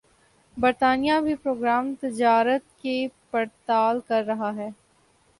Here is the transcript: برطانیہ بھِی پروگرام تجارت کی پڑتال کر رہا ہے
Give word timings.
برطانیہ 0.57 1.13
بھِی 1.23 1.33
پروگرام 1.35 1.93
تجارت 2.01 2.63
کی 2.81 2.95
پڑتال 3.31 3.99
کر 4.07 4.23
رہا 4.27 4.51
ہے 4.55 4.69